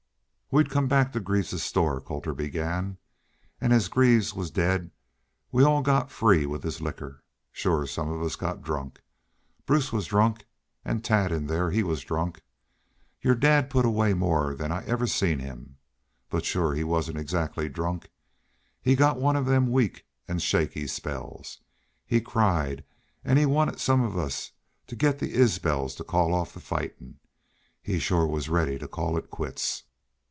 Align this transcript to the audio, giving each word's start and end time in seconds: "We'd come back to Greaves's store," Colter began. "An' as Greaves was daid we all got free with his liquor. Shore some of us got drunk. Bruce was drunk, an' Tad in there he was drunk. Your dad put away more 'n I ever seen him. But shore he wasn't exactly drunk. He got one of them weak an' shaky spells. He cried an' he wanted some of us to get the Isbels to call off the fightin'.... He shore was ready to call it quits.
"We'd 0.53 0.69
come 0.69 0.89
back 0.89 1.13
to 1.13 1.21
Greaves's 1.21 1.63
store," 1.63 2.01
Colter 2.01 2.33
began. 2.33 2.97
"An' 3.61 3.71
as 3.71 3.87
Greaves 3.87 4.33
was 4.33 4.51
daid 4.51 4.91
we 5.49 5.63
all 5.63 5.81
got 5.81 6.11
free 6.11 6.45
with 6.45 6.63
his 6.63 6.81
liquor. 6.81 7.23
Shore 7.53 7.87
some 7.87 8.11
of 8.11 8.21
us 8.21 8.35
got 8.35 8.61
drunk. 8.61 8.99
Bruce 9.65 9.93
was 9.93 10.07
drunk, 10.07 10.45
an' 10.83 10.99
Tad 11.03 11.31
in 11.31 11.47
there 11.47 11.71
he 11.71 11.83
was 11.83 12.01
drunk. 12.01 12.41
Your 13.21 13.33
dad 13.33 13.69
put 13.69 13.85
away 13.85 14.13
more 14.13 14.53
'n 14.61 14.73
I 14.73 14.83
ever 14.83 15.07
seen 15.07 15.39
him. 15.39 15.77
But 16.29 16.43
shore 16.43 16.75
he 16.75 16.83
wasn't 16.83 17.17
exactly 17.17 17.69
drunk. 17.69 18.11
He 18.81 18.93
got 18.93 19.21
one 19.21 19.37
of 19.37 19.45
them 19.45 19.71
weak 19.71 20.05
an' 20.27 20.39
shaky 20.39 20.85
spells. 20.85 21.61
He 22.05 22.19
cried 22.19 22.83
an' 23.23 23.37
he 23.37 23.45
wanted 23.45 23.79
some 23.79 24.01
of 24.03 24.17
us 24.17 24.51
to 24.87 24.97
get 24.97 25.19
the 25.19 25.33
Isbels 25.33 25.95
to 25.95 26.03
call 26.03 26.33
off 26.33 26.53
the 26.53 26.59
fightin'.... 26.59 27.19
He 27.81 27.99
shore 27.99 28.27
was 28.27 28.49
ready 28.49 28.77
to 28.79 28.87
call 28.89 29.15
it 29.17 29.29
quits. 29.29 29.83